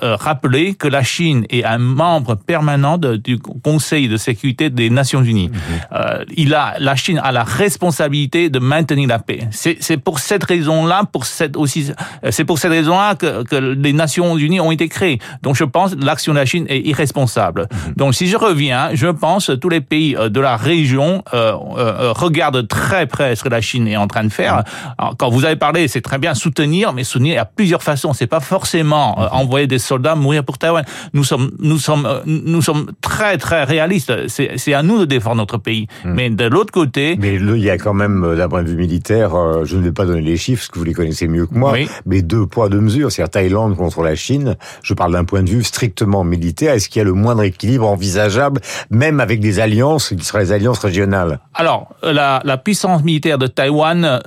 rappeler 0.00 0.74
que 0.74 0.88
la 0.88 1.02
Chine 1.02 1.44
est 1.50 1.64
un 1.64 1.78
membre 1.78 2.34
permanent 2.34 2.98
du 2.98 3.38
Conseil 3.38 4.08
de 4.08 4.16
sécurité 4.16 4.70
des 4.70 4.90
Nations 4.90 5.22
Unies. 5.22 5.50
Mhm. 5.50 6.24
il 6.36 6.54
a, 6.54 6.74
la 6.78 6.96
Chine 6.96 7.20
a 7.22 7.32
la 7.32 7.44
responsabilité 7.44 8.50
de 8.50 8.58
maintenir 8.58 9.08
la 9.08 9.18
paix. 9.18 9.48
C'est 9.50 9.96
pour 9.96 10.18
cette 10.18 10.44
raison-là, 10.44 11.04
pour 11.10 11.24
cette 11.24 11.56
aussi 11.56 11.89
c'est 12.30 12.44
pour 12.44 12.58
cette 12.58 12.70
raison-là 12.70 13.14
que, 13.14 13.44
que, 13.44 13.56
les 13.56 13.92
Nations 13.92 14.36
Unies 14.36 14.60
ont 14.60 14.70
été 14.70 14.88
créées. 14.88 15.18
Donc 15.42 15.56
je 15.56 15.64
pense 15.64 15.94
que 15.94 16.04
l'action 16.04 16.32
de 16.32 16.38
la 16.38 16.46
Chine 16.46 16.66
est 16.68 16.80
irresponsable. 16.80 17.68
Mhm. 17.70 17.94
Donc 17.96 18.14
si 18.14 18.26
je 18.26 18.36
reviens, 18.36 18.90
je 18.94 19.08
pense 19.08 19.48
que 19.48 19.52
tous 19.52 19.68
les 19.68 19.80
pays 19.80 20.16
euh, 20.16 20.28
de 20.28 20.40
la 20.40 20.56
région 20.56 21.22
euh, 21.34 21.52
euh, 21.76 22.12
regardent 22.12 22.66
très 22.66 23.06
près 23.06 23.36
ce 23.36 23.44
que 23.44 23.48
la 23.48 23.60
Chine 23.60 23.86
est 23.86 23.96
en 23.96 24.06
train 24.06 24.24
de 24.24 24.32
faire. 24.32 24.56
Mhm. 24.56 24.62
Alors, 24.98 25.16
quand 25.18 25.30
vous 25.30 25.44
avez 25.44 25.56
parlé, 25.56 25.88
c'est 25.88 26.00
très 26.00 26.18
bien 26.18 26.34
soutenir, 26.34 26.92
mais 26.92 27.04
soutenir 27.04 27.42
à 27.42 27.44
plusieurs 27.44 27.82
façons. 27.82 28.12
C'est 28.12 28.26
pas 28.26 28.40
forcément 28.40 29.18
euh, 29.18 29.24
mhm. 29.24 29.28
envoyer 29.32 29.66
des 29.66 29.78
soldats 29.78 30.14
mourir 30.14 30.44
pour 30.44 30.58
Taïwan. 30.58 30.84
Nous 31.12 31.24
sommes, 31.24 31.50
nous 31.58 31.78
sommes, 31.78 32.08
nous 32.26 32.62
sommes 32.62 32.90
très 33.00 33.38
très 33.38 33.64
réalistes. 33.64 34.12
C'est 34.28 34.74
à 34.74 34.82
nous 34.82 34.98
de 34.98 35.04
défendre 35.04 35.36
notre 35.36 35.58
pays. 35.58 35.86
Mais 36.04 36.30
de 36.30 36.44
l'autre 36.44 36.72
côté, 36.72 37.16
mais 37.18 37.34
il 37.34 37.58
y 37.58 37.70
a 37.70 37.78
quand 37.78 37.94
même 37.94 38.36
d'un 38.36 38.48
point 38.48 38.62
de 38.62 38.68
vue 38.68 38.76
militaire, 38.76 39.30
je 39.64 39.76
ne 39.76 39.82
vais 39.82 39.92
pas 39.92 40.04
donner 40.04 40.22
les 40.22 40.36
chiffres, 40.36 40.62
parce 40.62 40.68
que 40.68 40.78
vous 40.78 40.84
les 40.84 40.92
connaissez 40.92 41.28
mieux 41.28 41.46
que 41.46 41.54
moi 41.54 41.74
mais 42.06 42.22
deux 42.22 42.46
poids, 42.46 42.68
deux 42.68 42.80
mesures. 42.80 43.12
C'est-à-dire 43.12 43.30
Thaïlande 43.30 43.76
contre 43.76 44.02
la 44.02 44.14
Chine. 44.14 44.56
Je 44.82 44.94
parle 44.94 45.12
d'un 45.12 45.24
point 45.24 45.42
de 45.42 45.50
vue 45.50 45.64
strictement 45.64 46.24
militaire. 46.24 46.74
Est-ce 46.74 46.88
qu'il 46.88 47.00
y 47.00 47.02
a 47.02 47.04
le 47.04 47.12
moindre 47.12 47.42
équilibre 47.42 47.86
envisageable, 47.86 48.60
même 48.90 49.20
avec 49.20 49.40
des 49.40 49.60
alliances 49.60 50.10
qui 50.10 50.24
seraient 50.24 50.44
les 50.44 50.52
alliances 50.52 50.78
régionales? 50.78 51.40
Alors, 51.54 51.94
la, 52.02 52.40
la, 52.44 52.56
puissance 52.56 53.02
militaire 53.02 53.38
de 53.38 53.46
Taïwan, 53.46 54.04
euh, 54.04 54.20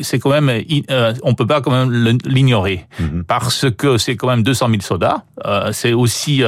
c'est 0.00 0.18
quand 0.18 0.30
même, 0.30 0.50
euh, 0.90 1.14
on 1.22 1.34
peut 1.34 1.46
pas 1.46 1.60
quand 1.60 1.70
même 1.70 2.18
l'ignorer, 2.24 2.86
mhm. 2.98 3.24
parce 3.24 3.70
que 3.70 3.98
c'est 3.98 4.16
quand 4.16 4.28
même 4.28 4.42
200 4.42 4.68
000 4.68 4.80
soldats. 4.82 5.24
Euh, 5.44 5.70
c'est 5.72 5.92
aussi 5.92 6.42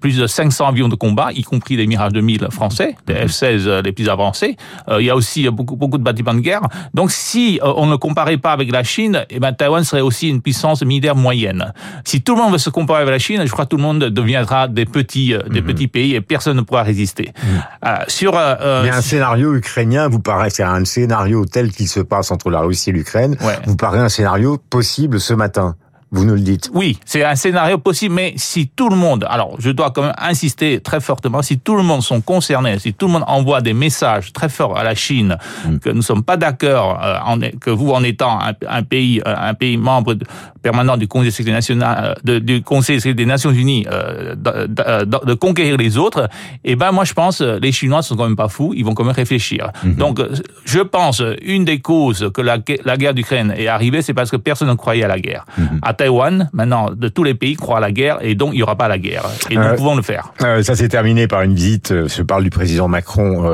plus 0.00 0.16
de 0.16 0.26
500 0.26 0.68
avions 0.68 0.88
de 0.88 0.94
combat, 0.94 1.32
y 1.32 1.42
compris 1.42 1.76
les 1.76 1.86
Mirage 1.86 2.12
2000 2.12 2.48
français, 2.50 2.96
des 3.06 3.14
mhm. 3.14 3.26
F-16 3.26 3.82
les 3.82 3.92
plus 3.92 4.08
avancés. 4.08 4.56
il 4.98 5.04
y 5.04 5.10
a 5.10 5.16
aussi 5.16 5.48
beaucoup 5.48 5.76
beaucoup 5.76 5.98
de 5.98 6.02
bâtiments 6.02 6.34
de 6.34 6.40
guerre. 6.40 6.62
Donc, 6.94 7.10
si 7.10 7.60
on 7.62 7.86
ne 7.86 7.96
comparait 7.96 8.38
pas 8.38 8.52
avec 8.52 8.70
la 8.72 8.82
Chine, 8.82 9.24
eh 9.30 9.40
ben, 9.40 9.52
Taïwan 9.52 9.84
serait 9.84 10.00
aussi 10.00 10.28
une 10.28 10.42
puissance 10.42 10.82
militaire 10.82 11.16
moyenne. 11.16 11.72
Si 12.04 12.22
tout 12.22 12.34
le 12.34 12.42
monde 12.42 12.52
veut 12.52 12.58
se 12.58 12.70
comparer 12.70 13.02
avec 13.02 13.12
la 13.12 13.18
Chine, 13.18 13.42
je 13.44 13.50
crois 13.50 13.64
que 13.64 13.70
tout 13.70 13.76
le 13.76 13.82
monde 13.82 13.98
deviendra 13.98 14.68
des 14.68 14.86
petits, 14.86 15.34
euh, 15.34 15.42
des 15.48 15.60
mhm. 15.60 15.66
petits 15.66 15.88
pays 15.88 16.14
et 16.14 16.20
personne 16.20 16.56
ne 16.56 16.62
pourra 16.62 16.82
résister. 16.82 17.32
Mhm. 17.42 17.62
Euh, 17.86 17.96
sur, 18.08 18.36
euh, 18.36 18.82
Mais 18.82 18.90
un 18.90 19.00
scénario 19.00 19.54
ukrainien 19.54 20.08
vous 20.08 20.20
paraît, 20.20 20.50
c'est 20.50 20.62
un 20.62 20.84
scénario 20.84 21.44
tel 21.44 21.72
qu'il 21.72 21.88
se 21.88 22.00
passe 22.00 22.30
entre 22.30 22.50
la 22.50 22.60
Russie 22.60 22.90
et 22.90 22.92
l'Ukraine, 22.92 23.36
vous 23.66 23.76
paraît 23.76 24.00
un 24.00 24.08
scénario 24.08 24.58
possible 24.58 25.20
ce 25.20 25.34
matin 25.34 25.76
vous 26.12 26.24
nous 26.24 26.34
le 26.34 26.40
dites. 26.40 26.70
Oui, 26.74 26.98
c'est 27.04 27.24
un 27.24 27.36
scénario 27.36 27.78
possible, 27.78 28.14
mais 28.16 28.34
si 28.36 28.68
tout 28.68 28.88
le 28.88 28.96
monde, 28.96 29.24
alors 29.28 29.54
je 29.60 29.70
dois 29.70 29.92
quand 29.92 30.02
même 30.02 30.14
insister 30.18 30.80
très 30.80 31.00
fortement, 31.00 31.40
si 31.40 31.58
tout 31.58 31.76
le 31.76 31.84
monde 31.84 32.02
sont 32.02 32.20
concernés, 32.20 32.78
si 32.80 32.92
tout 32.92 33.06
le 33.06 33.12
monde 33.12 33.24
envoie 33.28 33.60
des 33.60 33.72
messages 33.72 34.32
très 34.32 34.48
forts 34.48 34.76
à 34.76 34.82
la 34.82 34.96
Chine, 34.96 35.36
mm. 35.64 35.78
que 35.78 35.90
nous 35.90 35.96
ne 35.96 36.02
sommes 36.02 36.24
pas 36.24 36.36
d'accord, 36.36 37.00
euh, 37.02 37.50
que 37.60 37.70
vous 37.70 37.90
en 37.92 38.02
étant 38.02 38.40
un, 38.40 38.82
pays, 38.82 39.20
euh, 39.26 39.34
un 39.36 39.54
pays 39.54 39.76
membre 39.76 40.16
permanent 40.62 40.96
du 40.96 41.08
Conseil 41.08 41.30
de 41.30 41.34
sécurité 41.34 41.52
nationale, 41.52 42.04
euh, 42.04 42.14
de, 42.24 42.38
du 42.38 42.62
Conseil 42.62 42.96
de 42.96 43.00
sécurité 43.00 43.24
des 43.24 43.28
Nations 43.28 43.50
Unies, 43.50 43.84
de, 43.84 44.66
de, 44.66 45.24
de, 45.26 45.34
conquérir 45.34 45.76
les 45.76 45.96
autres, 45.96 46.28
eh 46.64 46.76
ben 46.76 46.92
moi 46.92 47.04
je 47.04 47.12
pense 47.12 47.40
les 47.40 47.72
Chinois 47.72 48.02
sont 48.02 48.16
quand 48.16 48.24
même 48.24 48.36
pas 48.36 48.48
fous, 48.48 48.72
ils 48.76 48.84
vont 48.84 48.94
quand 48.94 49.04
même 49.04 49.14
réfléchir. 49.14 49.70
Mm-hmm. 49.84 49.96
Donc 49.96 50.20
je 50.64 50.80
pense 50.80 51.22
une 51.42 51.64
des 51.64 51.80
causes 51.80 52.30
que 52.34 52.40
la, 52.40 52.58
la 52.84 52.96
guerre 52.96 53.14
d'Ukraine 53.14 53.54
est 53.56 53.68
arrivée, 53.68 54.02
c'est 54.02 54.14
parce 54.14 54.30
que 54.30 54.36
personne 54.36 54.68
ne 54.68 54.74
croyait 54.74 55.04
à 55.04 55.08
la 55.08 55.18
guerre. 55.18 55.44
Mm-hmm. 55.58 55.80
Taïwan, 56.00 56.48
maintenant, 56.54 56.90
de 56.90 57.08
tous 57.08 57.24
les 57.24 57.34
pays, 57.34 57.56
croient 57.56 57.76
à 57.76 57.80
la 57.80 57.92
guerre 57.92 58.18
et 58.22 58.34
donc 58.34 58.54
il 58.54 58.56
n'y 58.56 58.62
aura 58.62 58.76
pas 58.76 58.88
la 58.88 58.98
guerre. 58.98 59.24
Et 59.50 59.56
nous 59.56 59.60
euh, 59.60 59.74
pouvons 59.74 59.94
le 59.94 60.02
faire. 60.02 60.32
Euh, 60.40 60.62
ça 60.62 60.74
s'est 60.74 60.88
terminé 60.88 61.26
par 61.26 61.42
une 61.42 61.54
visite, 61.54 61.92
euh, 61.92 62.08
je 62.08 62.22
parle 62.22 62.42
du 62.42 62.48
président 62.48 62.88
Macron 62.88 63.44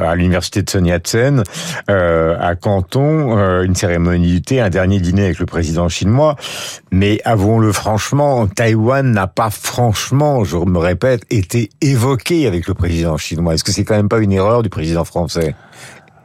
à 0.00 0.14
l'université 0.14 0.62
de 0.62 0.70
Sun 0.70 0.86
Yat-sen, 0.86 1.42
à 1.88 2.54
Canton, 2.54 3.62
une 3.62 3.74
cérémonie 3.74 4.32
du 4.32 4.42
thé, 4.42 4.60
un 4.60 4.70
dernier 4.70 5.00
dîner 5.00 5.26
avec 5.26 5.38
le 5.38 5.46
président 5.46 5.88
chinois. 5.88 6.36
Mais 6.90 7.20
avouons-le 7.24 7.72
franchement, 7.72 8.46
Taïwan 8.46 9.10
n'a 9.10 9.26
pas 9.26 9.50
franchement, 9.50 10.44
je 10.44 10.56
me 10.56 10.78
répète, 10.78 11.22
été 11.30 11.70
évoqué 11.80 12.46
avec 12.46 12.66
le 12.66 12.74
président 12.74 13.16
chinois. 13.16 13.54
Est-ce 13.54 13.64
que 13.64 13.72
c'est 13.72 13.84
quand 13.84 13.96
même 13.96 14.08
pas 14.08 14.18
une 14.18 14.32
erreur 14.32 14.62
du 14.62 14.68
président 14.68 15.04
français? 15.04 15.54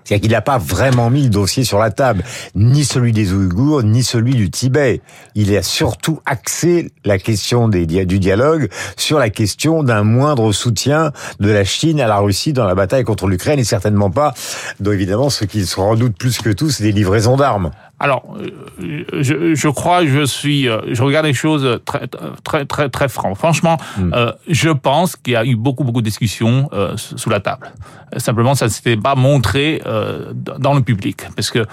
C'est-à-dire 0.07 0.21
qu'il 0.21 0.31
n'a 0.31 0.41
pas 0.41 0.57
vraiment 0.57 1.09
mis 1.09 1.23
le 1.23 1.29
dossier 1.29 1.65
sur 1.65 1.79
la 1.79 1.91
table, 1.91 2.23
ni 2.55 2.85
celui 2.85 3.11
des 3.11 3.33
Ouïghours, 3.33 3.83
ni 3.83 4.03
celui 4.03 4.35
du 4.35 4.49
Tibet. 4.49 5.01
Il 5.35 5.53
a 5.57 5.61
surtout 5.61 6.21
axé 6.25 6.93
la 7.03 7.17
question 7.17 7.67
du 7.67 7.85
dialogue 7.85 8.69
sur 8.95 9.19
la 9.19 9.29
question 9.29 9.83
d'un 9.83 10.03
moindre 10.03 10.53
soutien 10.53 11.11
de 11.41 11.51
la 11.51 11.65
Chine 11.65 11.99
à 11.99 12.07
la 12.07 12.19
Russie 12.19 12.53
dans 12.53 12.63
la 12.63 12.73
bataille 12.73 13.03
contre 13.03 13.27
l'Ukraine 13.27 13.59
et 13.59 13.65
certainement 13.65 14.09
pas, 14.09 14.33
donc 14.79 14.93
évidemment, 14.93 15.29
ce 15.29 15.43
qui 15.43 15.65
se 15.65 15.77
redoute 15.77 16.17
plus 16.17 16.37
que 16.37 16.51
tout, 16.51 16.69
c'est 16.69 16.83
des 16.83 16.93
livraisons 16.93 17.35
d'armes. 17.35 17.71
Alors, 17.99 18.37
euh, 18.79 19.03
je, 19.21 19.55
je 19.55 19.67
crois, 19.69 20.05
je 20.05 20.23
suis, 20.23 20.69
euh, 20.69 20.81
je 20.91 21.01
regarde 21.01 21.25
les 21.25 21.33
choses 21.33 21.79
très, 21.83 22.07
très, 22.43 22.65
très, 22.65 22.89
très 22.89 23.09
franc. 23.09 23.33
Franchement, 23.33 23.77
hmm. 23.97 24.13
euh, 24.13 24.31
je 24.47 24.69
pense 24.69 25.15
qu'il 25.15 25.33
y 25.33 25.35
a 25.35 25.43
eu 25.43 25.55
beaucoup, 25.55 25.83
beaucoup 25.83 26.01
de 26.01 26.05
discussions 26.05 26.69
euh, 26.73 26.95
sous 26.95 27.29
la 27.29 27.39
table. 27.39 27.71
Simplement, 28.17 28.53
ça 28.53 28.65
ne 28.65 28.69
s'était 28.69 28.97
pas 28.97 29.15
montré 29.15 29.81
euh, 29.85 30.31
dans 30.33 30.75
le 30.75 30.81
public, 30.81 31.23
parce 31.35 31.49
que 31.51 31.65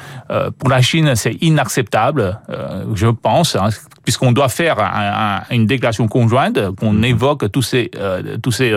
pour 0.58 0.68
la 0.68 0.82
Chine, 0.82 1.14
c'est 1.14 1.34
inacceptable, 1.42 2.40
je 2.94 3.06
pense, 3.06 3.54
hein, 3.54 3.68
puisqu'on 4.04 4.32
doit 4.32 4.48
faire 4.48 4.78
un, 4.78 5.42
une 5.50 5.66
déclaration 5.66 6.08
conjointe, 6.08 6.58
qu'on 6.76 6.92
hmm. 6.92 7.04
évoque 7.04 7.50
tous 7.50 7.62
ces, 7.62 7.90
tous 8.42 8.52
ces 8.52 8.74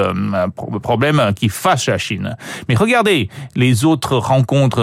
problèmes 0.82 1.32
qui 1.36 1.50
fâchent 1.50 1.88
la 1.88 1.98
Chine. 1.98 2.36
Mais 2.68 2.76
regardez 2.76 3.30
les 3.56 3.86
autres 3.86 4.18
rencontres 4.18 4.82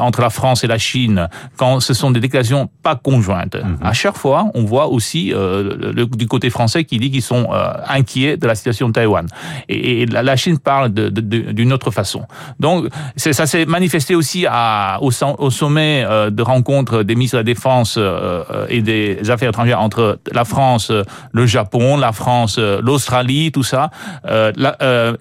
entre 0.00 0.20
la 0.20 0.30
France 0.30 0.64
la 0.66 0.78
Chine, 0.78 1.28
quand 1.56 1.80
ce 1.80 1.94
sont 1.94 2.10
des 2.10 2.20
déclarations 2.20 2.68
pas 2.82 2.96
conjointes, 2.96 3.56
mhm. 3.56 3.78
à 3.82 3.92
chaque 3.92 4.16
fois, 4.16 4.50
on 4.54 4.64
voit 4.64 4.88
aussi 4.88 5.32
euh, 5.32 5.92
le, 5.92 6.06
du 6.06 6.26
côté 6.26 6.50
français 6.50 6.84
qui 6.84 6.98
dit 6.98 7.10
qu'ils 7.10 7.22
sont 7.22 7.48
euh, 7.52 7.72
inquiets 7.88 8.36
de 8.36 8.46
la 8.46 8.54
situation 8.54 8.88
de 8.88 8.92
Taïwan. 8.92 9.26
Et, 9.68 10.06
la 10.06 10.36
Chine 10.36 10.58
parle 10.58 10.90
d'une 10.90 11.72
autre 11.72 11.90
façon. 11.90 12.22
Donc, 12.60 12.86
ça 13.16 13.46
s'est 13.46 13.66
manifesté 13.66 14.14
aussi 14.14 14.46
à, 14.48 14.98
au, 15.00 15.10
au 15.38 15.50
sommet 15.50 16.04
euh, 16.04 16.30
de 16.30 16.42
rencontre 16.42 17.02
des 17.02 17.14
ministres 17.14 17.36
de 17.36 17.40
la 17.40 17.44
Défense 17.44 17.98
et 18.68 18.82
des 18.82 19.30
affaires 19.30 19.50
étrangères 19.50 19.80
entre 19.80 20.18
la 20.32 20.44
France, 20.44 20.92
le 21.32 21.46
Japon, 21.46 21.96
la 21.96 22.12
France, 22.12 22.58
l'Australie, 22.58 23.52
tout 23.52 23.62
ça. 23.62 23.90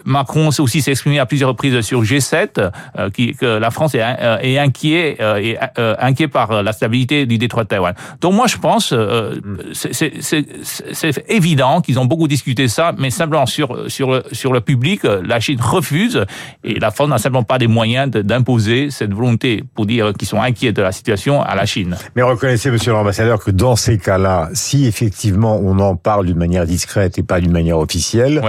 Macron 0.05 0.51
s'est 0.51 0.61
aussi 0.61 0.83
exprimé 0.87 1.19
à 1.19 1.25
plusieurs 1.25 1.49
reprises 1.49 1.81
sur 1.81 2.03
G7, 2.03 2.71
qui, 3.13 3.33
que 3.33 3.45
la 3.45 3.71
France 3.71 3.95
est, 3.95 4.03
est 4.41 4.57
inquiet, 4.57 5.17
est, 5.19 5.57
inquiet 5.77 6.27
par 6.27 6.63
la 6.63 6.73
stabilité 6.73 7.25
du 7.25 7.37
détroit 7.37 7.63
de 7.63 7.69
Taïwan. 7.69 7.93
Donc 8.21 8.33
moi 8.33 8.47
je 8.47 8.57
pense, 8.57 8.91
mm. 8.91 9.73
c'est 9.73 11.23
évident 11.29 11.81
qu'ils 11.81 11.99
ont 11.99 12.05
beaucoup 12.05 12.27
discuté 12.27 12.67
ça, 12.67 12.93
mais 12.97 13.09
simplement 13.09 13.45
sur 13.45 13.73
sur 13.87 14.11
le, 14.11 14.23
sur 14.31 14.53
le 14.53 14.61
public, 14.61 15.03
la 15.03 15.39
Chine 15.39 15.59
refuse 15.61 16.25
et 16.63 16.79
la 16.79 16.91
France 16.91 17.09
n'a 17.09 17.17
simplement 17.17 17.43
pas 17.43 17.57
les 17.57 17.67
moyens 17.67 18.09
d'imposer 18.11 18.89
cette 18.89 19.13
volonté 19.13 19.63
pour 19.75 19.85
dire 19.85 20.13
qu'ils 20.13 20.27
sont 20.27 20.41
inquiets 20.41 20.71
de 20.71 20.81
la 20.81 20.91
situation 20.91 21.41
à 21.41 21.55
la 21.55 21.65
Chine. 21.65 21.95
Mais 22.15 22.21
reconnaissez, 22.21 22.71
monsieur 22.71 22.91
l'ambassadeur, 22.91 23.12
que 23.13 23.51
dans 23.51 23.75
ces 23.75 23.97
cas-là, 23.97 24.49
si 24.53 24.85
effectivement 24.85 25.59
on 25.61 25.79
en 25.79 25.95
parle 25.95 26.25
d'une 26.25 26.37
manière 26.37 26.65
discrète 26.65 27.17
et 27.17 27.23
pas 27.23 27.39
d'une 27.39 27.51
manière 27.51 27.77
officielle, 27.77 28.41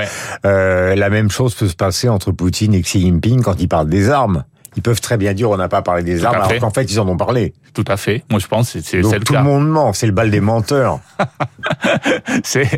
euh, 0.44 0.94
la 0.94 1.10
même 1.10 1.30
chose 1.30 1.54
peut 1.54 1.68
se 1.68 1.76
passer 1.76 2.08
entre 2.08 2.32
Poutine 2.32 2.74
et 2.74 2.80
Xi 2.80 3.00
Jinping 3.00 3.42
quand 3.42 3.60
ils 3.60 3.68
parlent 3.68 3.88
des 3.88 4.10
armes 4.10 4.44
ils 4.76 4.82
peuvent 4.82 5.00
très 5.00 5.16
bien 5.16 5.34
dire 5.34 5.50
on 5.50 5.56
n'a 5.56 5.68
pas 5.68 5.82
parlé 5.82 6.02
des 6.02 6.24
armes, 6.24 6.36
alors 6.36 6.58
qu'en 6.58 6.70
fait 6.70 6.84
ils 6.84 7.00
en 7.00 7.08
ont 7.08 7.16
parlé. 7.16 7.54
Tout 7.74 7.84
à 7.88 7.96
fait. 7.96 8.24
Moi 8.30 8.40
je 8.40 8.46
pense 8.46 8.76
c'est 8.78 8.96
le 8.96 9.20
tout 9.20 9.32
le 9.32 9.42
monde 9.42 9.68
ment, 9.68 9.92
c'est 9.92 10.06
le 10.06 10.12
bal 10.12 10.30
des 10.30 10.40
menteurs. 10.40 11.00
c'est 12.42 12.68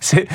c'est 0.00 0.26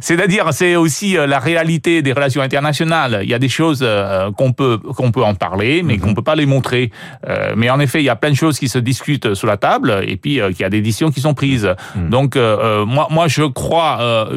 c'est-à-dire 0.00 0.52
c'est 0.52 0.76
aussi 0.76 1.16
euh, 1.16 1.26
la 1.26 1.38
réalité 1.38 2.02
des 2.02 2.12
relations 2.12 2.42
internationales. 2.42 3.20
Il 3.22 3.28
y 3.28 3.34
a 3.34 3.38
des 3.38 3.48
choses 3.48 3.80
euh, 3.82 4.30
qu'on 4.32 4.52
peut 4.52 4.78
qu'on 4.78 5.10
peut 5.10 5.22
en 5.22 5.34
parler, 5.34 5.82
mais 5.82 5.98
qu'on 5.98 6.08
mhm. 6.08 6.14
peut 6.14 6.22
pas 6.22 6.34
les 6.34 6.46
montrer. 6.46 6.90
Euh, 7.28 7.54
mais 7.56 7.70
en 7.70 7.80
effet, 7.80 8.00
il 8.00 8.04
y 8.04 8.10
a 8.10 8.16
plein 8.16 8.30
de 8.30 8.36
choses 8.36 8.58
qui 8.58 8.68
se 8.68 8.78
discutent 8.78 9.34
sur 9.34 9.46
la 9.46 9.56
table, 9.56 10.02
et 10.06 10.16
puis 10.16 10.40
qu'il 10.54 10.60
y 10.60 10.64
a 10.64 10.70
des 10.70 10.80
décisions 10.80 11.10
qui 11.10 11.20
sont 11.20 11.34
prises. 11.34 11.68
Mhm. 11.96 12.10
Donc 12.10 12.36
moi 12.36 13.08
moi 13.10 13.28
je 13.28 13.44
crois, 13.44 14.28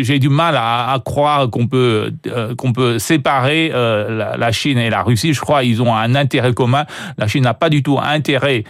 j'ai 0.00 0.18
du 0.18 0.28
mal 0.28 0.56
à, 0.56 0.92
à 0.92 0.98
croire 1.00 1.50
qu'on 1.50 1.66
peut 1.66 2.12
qu'on 2.56 2.72
peut 2.72 2.98
séparer 2.98 3.70
la, 3.70 4.36
la 4.36 4.52
Chine 4.52 4.78
et 4.78 4.90
la 4.90 5.02
Russie. 5.02 5.32
Je 5.32 5.40
crois 5.40 5.64
ils 5.64 5.82
ont 5.82 5.94
un 5.94 6.14
intérêt 6.14 6.54
commun. 6.54 6.84
La 7.18 7.26
Chine 7.26 7.44
n'a 7.44 7.54
pas 7.54 7.70
du 7.70 7.82
tout 7.82 7.98
intérêt 8.02 8.64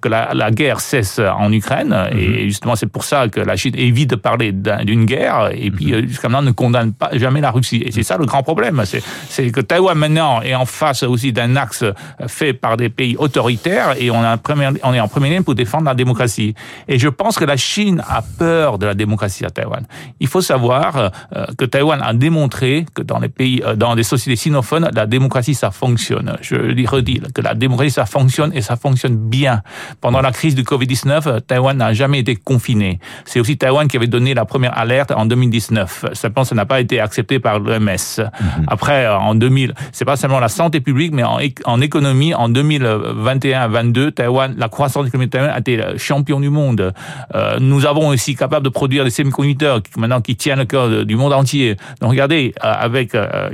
que 0.00 0.08
la, 0.08 0.34
la, 0.34 0.50
guerre 0.50 0.80
cesse 0.80 1.18
en 1.18 1.52
Ukraine, 1.52 1.94
et 2.12 2.28
mhm. 2.28 2.48
justement 2.48 2.76
c'est 2.76 2.90
pour 2.90 3.04
ça 3.04 3.28
que 3.28 3.40
la 3.40 3.55
Chine 3.56 3.74
évite 3.76 4.10
de 4.10 4.16
parler 4.16 4.52
d'une 4.52 5.04
guerre, 5.04 5.50
et 5.52 5.70
puis 5.70 5.86
mhm. 5.86 5.94
euh, 5.94 6.08
jusqu'à 6.08 6.28
maintenant 6.28 6.46
ne 6.46 6.52
condamne 6.52 6.92
pas 6.92 7.10
jamais 7.12 7.40
la 7.40 7.50
Russie. 7.50 7.82
Et 7.84 7.92
c'est 7.92 8.02
ça 8.02 8.16
le 8.16 8.26
grand 8.26 8.42
problème, 8.42 8.82
c'est 9.28 9.50
que 9.50 9.60
Taïwan 9.60 9.96
maintenant 9.96 10.42
est 10.42 10.54
en 10.54 10.66
face 10.66 11.02
aussi 11.02 11.32
d'un 11.32 11.56
axe 11.56 11.84
fait 12.26 12.52
par 12.52 12.76
des 12.76 12.88
pays 12.88 13.16
autoritaires, 13.16 13.94
et 13.98 14.10
on, 14.10 14.22
a 14.22 14.36
on 14.82 14.94
est 14.94 15.00
en 15.00 15.08
première 15.08 15.30
ligne 15.32 15.42
pour 15.42 15.54
défendre 15.54 15.84
la 15.84 15.94
démocratie. 15.94 16.54
Et 16.88 16.98
je 16.98 17.08
pense 17.08 17.38
que 17.38 17.44
la 17.44 17.56
Chine 17.56 18.02
a 18.08 18.22
peur 18.22 18.78
de 18.78 18.86
la 18.86 18.94
démocratie 18.94 19.44
à 19.44 19.50
Taïwan. 19.50 19.86
Il 20.20 20.28
faut 20.28 20.40
savoir 20.40 20.96
euh, 20.96 21.46
que 21.58 21.64
Taïwan 21.64 22.00
a 22.02 22.12
démontré 22.14 22.86
que 22.94 23.02
dans 23.02 23.18
les 23.18 23.28
pays, 23.28 23.62
dans 23.76 23.94
des 23.94 24.02
sociétés 24.02 24.36
sinophones, 24.36 24.90
la 24.94 25.06
démocratie 25.06 25.54
ça 25.54 25.70
fonctionne 25.70 26.36
je 26.40 26.56
le 26.56 26.88
redis, 26.88 27.20
que 27.34 27.40
la 27.40 27.54
démocratie, 27.54 27.90
ça 27.90 28.06
fonctionne 28.06 28.52
et 28.54 28.62
ça 28.62 28.76
fonctionne 28.76 29.16
bien. 29.16 29.62
Pendant 30.00 30.20
la 30.20 30.32
crise 30.32 30.54
du 30.54 30.62
Covid-19, 30.62 31.42
Taïwan 31.42 31.76
n'a 31.76 31.92
jamais 31.92 32.20
été 32.20 32.36
confiné. 32.36 33.00
C'est 33.24 33.40
aussi 33.46 33.56
Taïwan 33.56 33.86
qui 33.86 33.96
avait 33.96 34.06
donné 34.06 34.34
la 34.34 34.44
première 34.44 34.76
alerte 34.76 35.12
en 35.12 35.26
2019. 35.26 36.06
Simplement, 36.12 36.44
ça 36.44 36.54
n'a 36.54 36.66
pas 36.66 36.80
été 36.80 37.00
accepté 37.00 37.38
par 37.38 37.60
l'OMS. 37.60 37.78
Mhm. 37.86 38.66
Après, 38.66 39.06
en 39.08 39.34
2000, 39.34 39.74
c'est 39.92 40.04
pas 40.04 40.16
seulement 40.16 40.40
la 40.40 40.48
santé 40.48 40.80
publique, 40.80 41.12
mais 41.12 41.22
en, 41.22 41.38
en 41.64 41.80
économie, 41.80 42.34
en 42.34 42.48
2021-22, 42.48 44.12
Taïwan, 44.12 44.54
la 44.56 44.68
croissance 44.68 45.06
économique 45.06 45.32
de 45.32 45.38
Taïwan 45.38 45.54
a 45.54 45.60
été 45.60 45.80
champion 45.96 46.40
du 46.40 46.50
monde. 46.50 46.92
Euh, 47.34 47.58
nous 47.60 47.86
avons 47.86 48.08
aussi 48.08 48.34
capable 48.34 48.64
de 48.64 48.70
produire 48.70 49.04
des 49.04 49.10
semi-conducteurs 49.10 49.82
qui, 49.82 49.98
maintenant 50.00 50.20
qui 50.20 50.34
tiennent 50.36 50.58
le 50.58 50.64
cœur 50.64 51.04
du 51.04 51.16
monde 51.16 51.32
entier. 51.32 51.76
Donc 52.00 52.10
regardez, 52.10 52.52
euh, 52.64 52.72
avec 52.76 53.14
euh, 53.14 53.48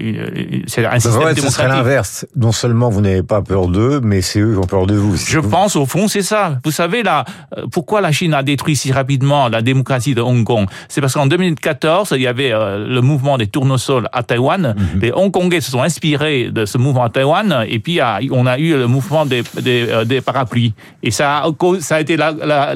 c'est 0.66 0.86
un 0.86 0.98
système 0.98 1.12
démocratique. 1.12 1.44
Ce 1.44 1.50
serait 1.50 1.68
l'inverse. 1.68 2.26
Non 2.36 2.52
seulement 2.52 2.88
vous 2.88 3.00
n'avez 3.00 3.22
pas 3.22 3.42
peur 3.42 3.68
d'eux, 3.68 4.00
mais 4.02 4.22
c'est 4.22 4.40
eux 4.40 4.52
qui 4.52 4.58
ont 4.58 4.66
peur 4.66 4.86
de 4.86 4.94
vous. 4.94 5.16
Je 5.16 5.38
pense 5.38 5.76
au 5.76 5.86
fond 5.86 6.08
c'est 6.08 6.22
ça. 6.22 6.58
Vous 6.64 6.70
savez 6.70 7.02
là, 7.02 7.24
euh, 7.56 7.66
pourquoi 7.70 8.00
la 8.00 8.12
Chine 8.12 8.34
a 8.34 8.42
détruit 8.42 8.76
si 8.76 8.92
rapidement 8.92 9.48
la 9.48 9.60
démocratie 9.60 9.81
de 9.82 10.20
Hong 10.20 10.44
Kong 10.44 10.66
C'est 10.88 11.00
parce 11.00 11.14
qu'en 11.14 11.26
2014, 11.26 12.14
il 12.16 12.22
y 12.22 12.26
avait 12.26 12.52
euh, 12.52 12.86
le 12.86 13.00
mouvement 13.00 13.38
des 13.38 13.46
tournesols 13.46 14.08
à 14.12 14.22
Taïwan. 14.22 14.74
Mhm. 14.76 15.00
Les 15.00 15.12
Hongkongais 15.12 15.60
se 15.60 15.70
sont 15.70 15.82
inspirés 15.82 16.50
de 16.50 16.64
ce 16.64 16.78
mouvement 16.78 17.04
à 17.04 17.08
Taïwan, 17.08 17.64
et 17.68 17.78
puis 17.78 18.00
on 18.30 18.46
a 18.46 18.58
eu 18.58 18.76
le 18.76 18.86
mouvement 18.86 19.26
des, 19.26 19.42
des, 19.60 19.86
euh, 19.88 20.04
des 20.04 20.20
parapluies. 20.20 20.74
Et 21.02 21.10
ça 21.10 21.44
a, 21.44 21.50
ça 21.80 21.96
a 21.96 22.00
été 22.00 22.16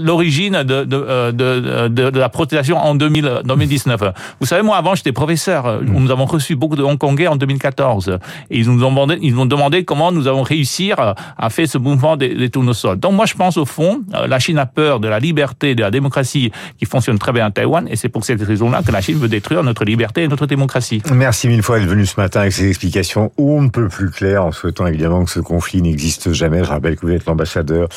l'origine 0.01 0.63
de, 0.63 0.85
de, 0.85 1.31
de, 1.31 1.89
de, 1.89 2.19
la 2.19 2.29
protestation 2.29 2.77
en 2.77 2.95
2000, 2.95 3.43
2019. 3.45 4.01
Vous 4.41 4.47
savez, 4.47 4.63
moi 4.63 4.77
avant 4.77 4.95
j'étais 4.95 5.13
professeur. 5.13 5.81
Mhm. 5.83 6.05
Nous 6.05 6.11
avons 6.11 6.27
reçu 6.27 6.57
beaucoup 6.57 6.77
de 6.77 6.83
Hongkongais 6.83 7.29
en 7.29 7.37
2014, 7.37 8.19
et 8.51 8.59
ils 8.59 8.71
nous 8.71 8.85
ont 8.85 8.91
demandé, 8.91 9.19
ils 9.23 9.35
nous 9.35 9.43
ont 9.43 9.47
demandé 9.47 9.85
comment 9.85 10.13
nous 10.13 10.29
allons 10.29 10.43
réussir 10.43 11.15
à 11.39 11.51
faire 11.51 11.69
ce 11.69 11.79
mouvement 11.79 12.17
des, 12.17 12.35
des 12.35 12.51
tournesols. 12.51 12.99
Donc 12.99 13.13
moi, 13.13 13.27
je 13.27 13.35
pense 13.35 13.57
au 13.57 13.65
fond, 13.65 14.03
euh, 14.15 14.27
la 14.27 14.39
Chine 14.39 14.59
a 14.59 14.67
peur 14.67 15.01
de 15.01 15.09
la 15.09 15.19
liberté, 15.19 15.75
de 15.75 15.83
la 15.83 15.91
démocratie 15.91 16.53
qui 16.79 16.87
fonctionne 16.97 17.19
très 17.19 17.33
bien 17.33 17.47
à 17.47 17.51
Taïwan, 17.51 17.87
et 17.91 17.97
c'est 17.97 18.09
pour 18.09 18.25
cette 18.25 18.43
raison-là 18.43 18.83
que 18.83 18.91
la 18.91 19.03
Chine 19.03 19.19
veut 19.19 19.29
détruire 19.29 19.63
notre 19.63 19.85
liberté 19.85 20.23
et 20.23 20.29
notre 20.29 20.47
démocratie. 20.47 21.03
Merci 21.13 21.47
mille 21.47 21.63
fois 21.63 21.79
d'être 21.79 21.89
venu 21.89 22.07
ce 22.07 22.19
matin 22.19 22.41
avec 22.41 22.53
ces 22.53 22.69
explications 22.69 23.33
on 23.37 23.61
ne 23.61 23.69
peut 23.69 23.89
plus 23.89 24.11
claires, 24.11 24.45
en 24.47 24.53
souhaitant 24.53 24.87
évidemment 24.87 25.25
que 25.25 25.31
ce 25.31 25.41
conflit 25.41 25.83
n'existe 25.83 26.33
jamais. 26.33 26.65
Je 26.65 26.71
rappelle 26.71 26.97
que 26.97 27.05
vous 27.05 27.13
êtes 27.13 27.27
l'ambassadeur 27.27 27.89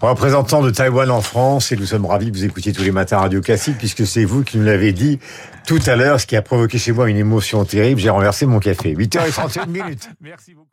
représentant 0.00 0.62
de 0.62 0.70
Taïwan 0.70 1.10
en 1.10 1.20
France, 1.20 1.72
et 1.72 1.76
nous 1.76 1.86
sommes 1.86 2.06
ravis 2.06 2.30
que 2.30 2.36
vous 2.36 2.44
écoutiez 2.44 2.72
tous 2.72 2.84
les 2.84 2.92
matins 2.92 3.18
Radio 3.18 3.40
Classique, 3.40 3.78
puisque 3.78 4.06
c'est 4.06 4.24
vous 4.24 4.44
qui 4.44 4.58
nous 4.58 4.64
l'avez 4.64 4.92
dit 4.92 5.18
tout 5.66 5.80
à 5.86 5.96
l'heure, 5.96 6.20
ce 6.20 6.26
qui 6.26 6.36
a 6.36 6.42
provoqué 6.42 6.78
chez 6.78 6.92
moi 6.92 7.10
une 7.10 7.16
émotion 7.16 7.64
terrible. 7.64 8.00
J'ai 8.00 8.10
renversé 8.10 8.46
mon 8.46 8.60
café. 8.60 8.94
8h31 8.94 9.68
minutes. 9.68 10.08
Merci 10.20 10.54
beaucoup. 10.54 10.68